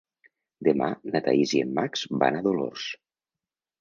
[0.67, 2.89] Demà na Thaís i en Max van a Dolors.